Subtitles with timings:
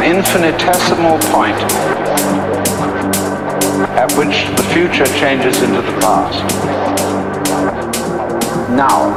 [0.00, 1.56] infinitesimal point
[3.98, 6.38] at which the future changes into the past.
[8.70, 9.10] Now,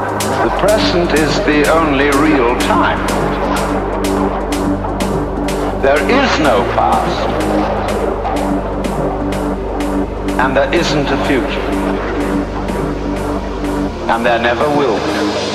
[0.43, 2.97] the present is the only real time.
[5.83, 7.29] There is no past.
[10.39, 11.69] And there isn't a future.
[14.09, 15.48] And there never will be.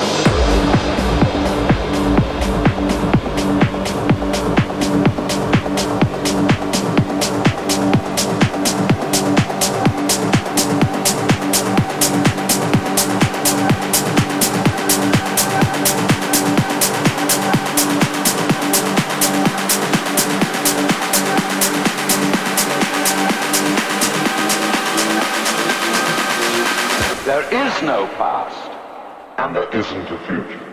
[30.14, 30.63] A future.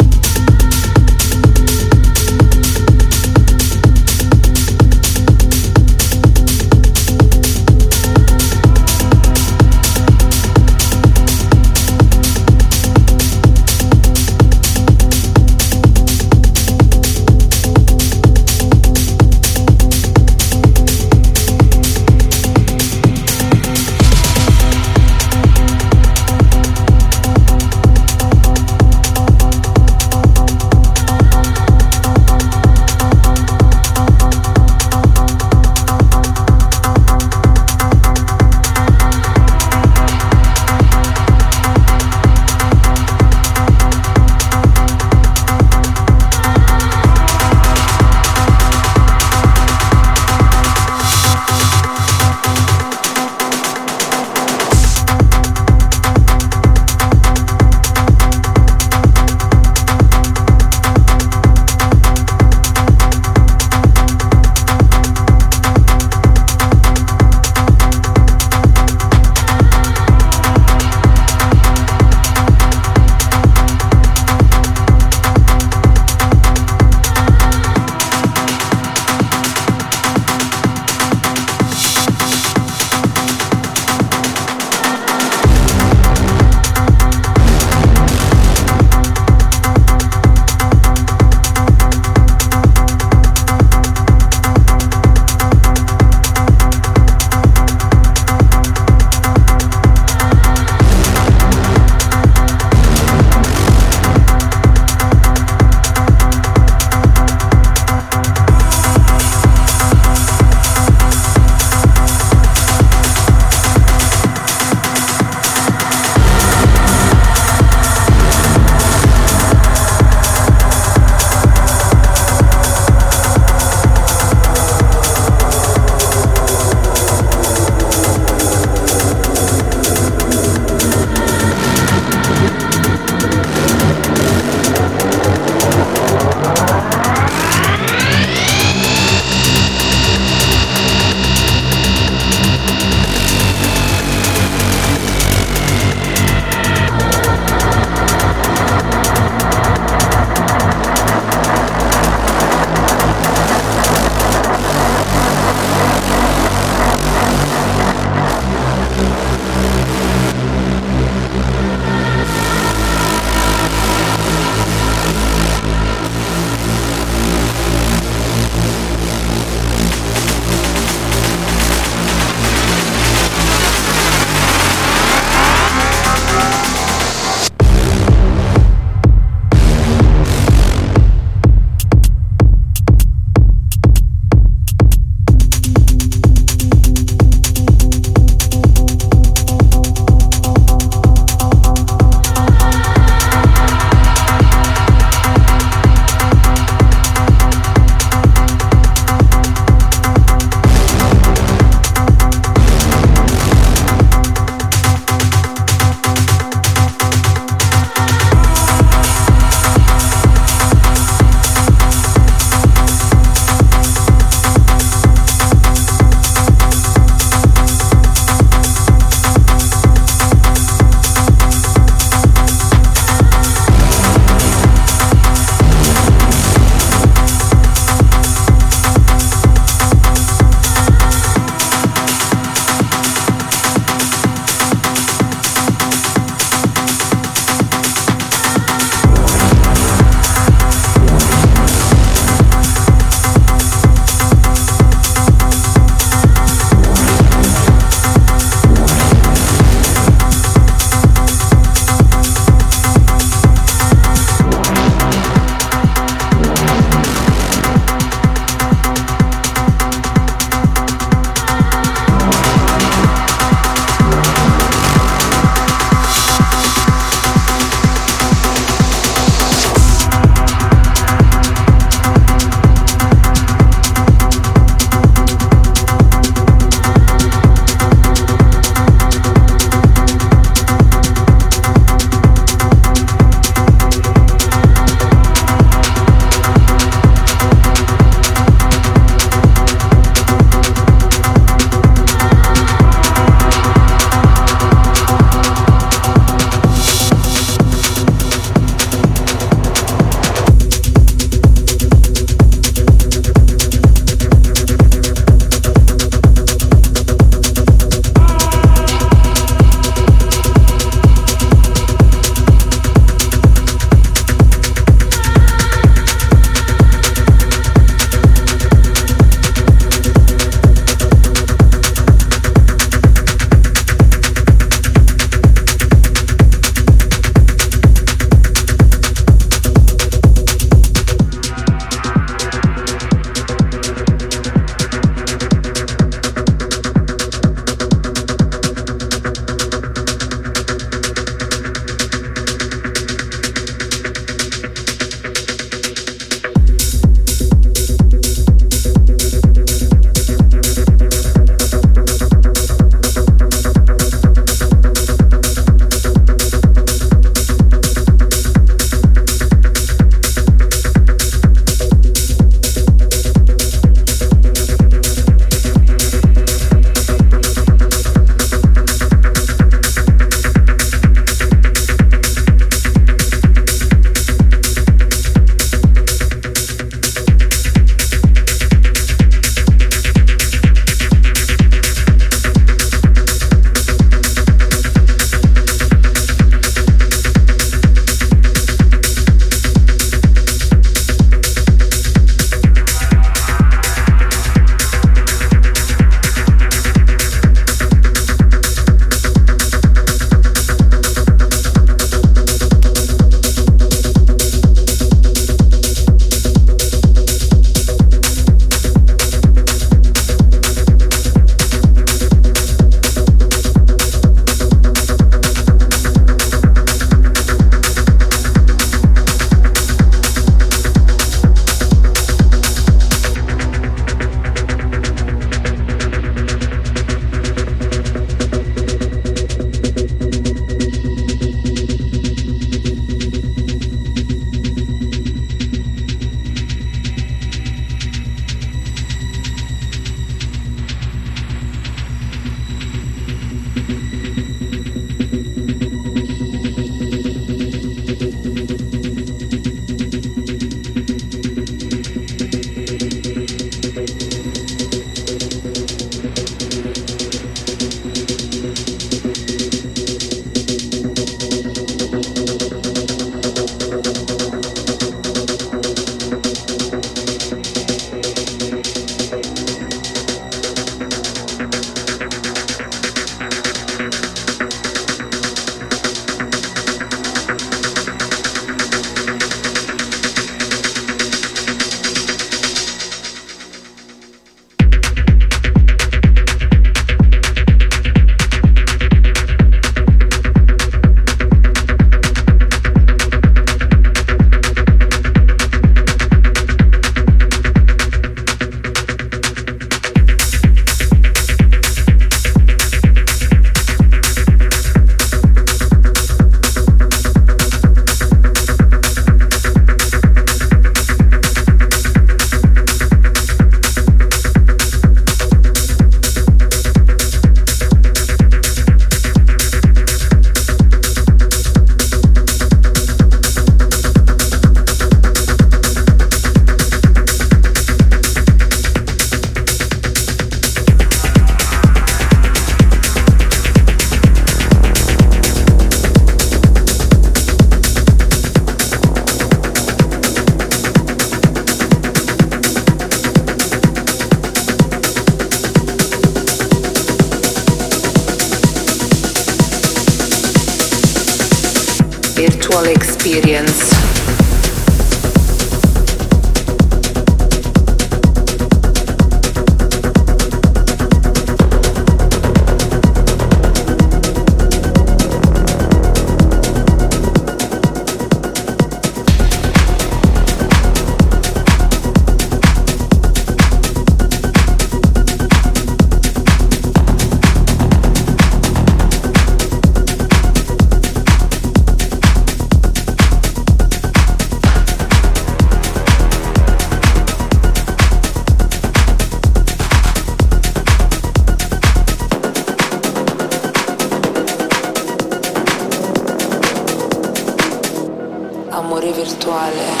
[599.53, 600.00] 我嘞。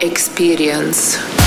[0.00, 1.45] Experience.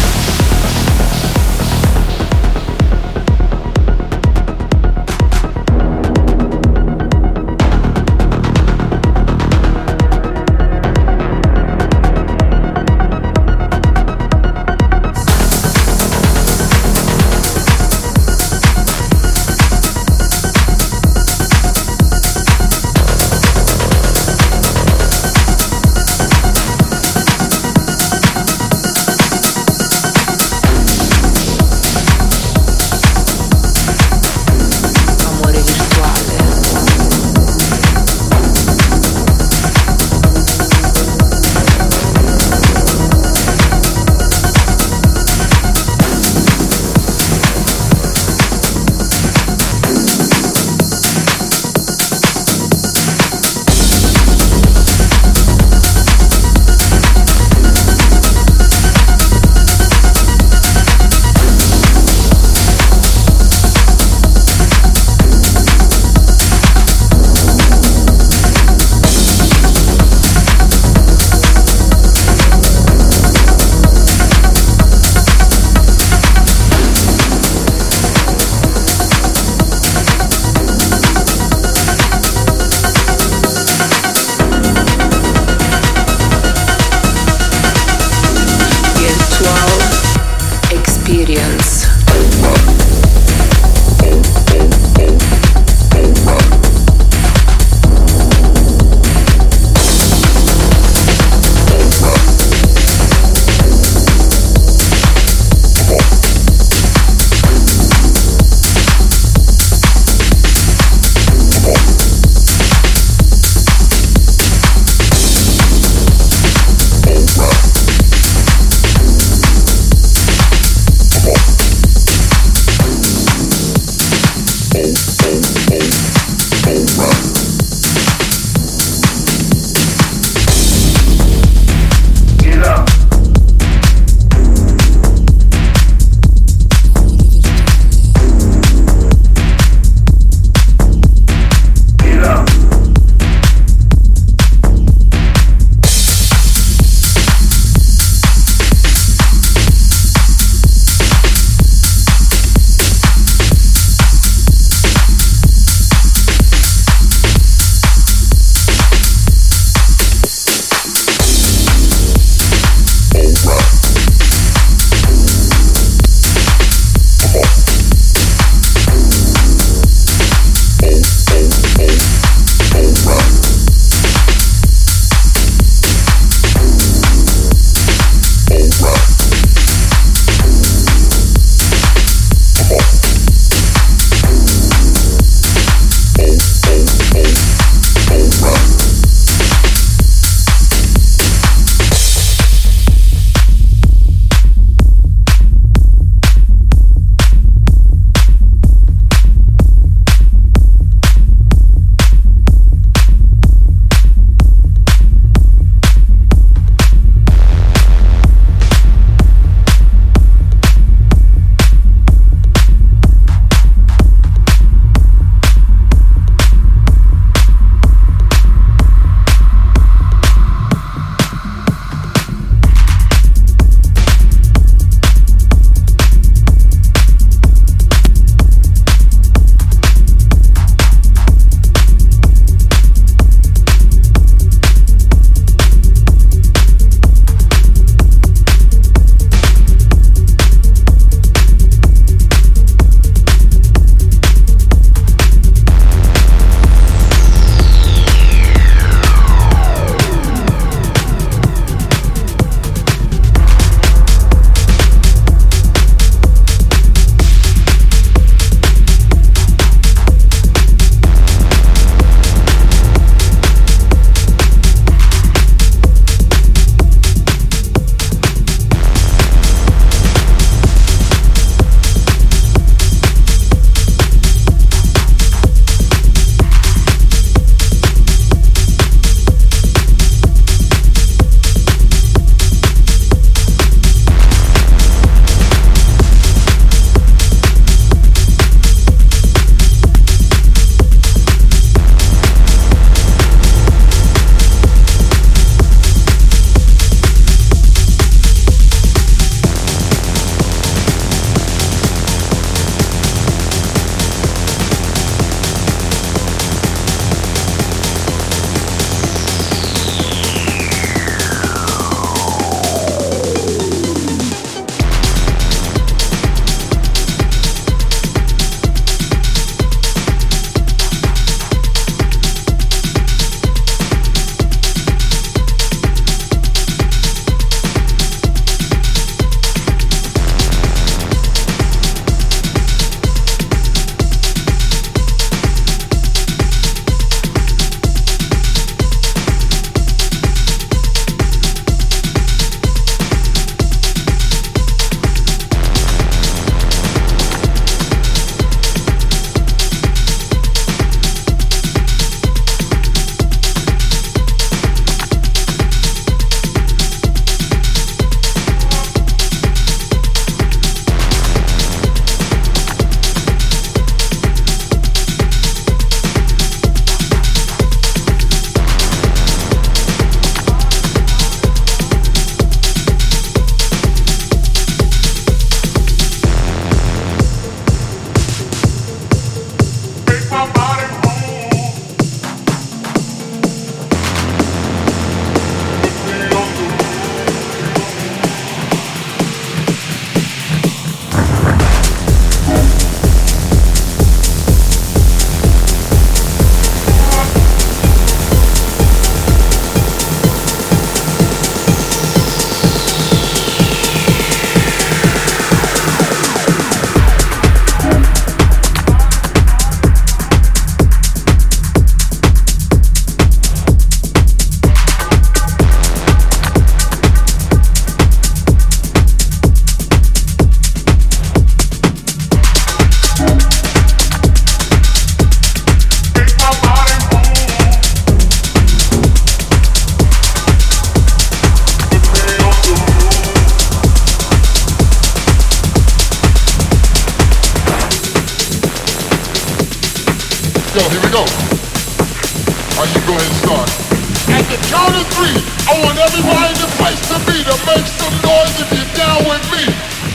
[448.09, 449.63] Some noise if you're down with me.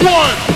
[0.07, 0.54] One,